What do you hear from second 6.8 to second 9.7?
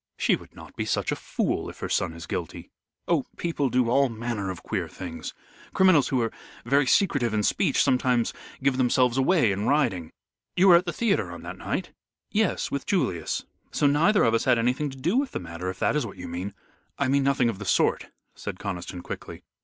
secretive in speech sometimes give themselves away in